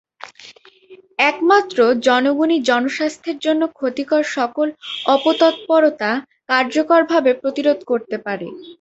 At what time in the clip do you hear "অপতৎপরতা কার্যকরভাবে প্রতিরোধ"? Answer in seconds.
5.07-7.79